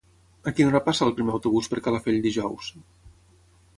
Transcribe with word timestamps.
A 0.51 0.53
quina 0.59 0.71
hora 0.71 0.81
passa 0.87 1.03
el 1.09 1.13
primer 1.19 1.35
autobús 1.37 1.71
per 1.73 1.81
Calafell 1.89 2.19
dijous? 2.27 2.75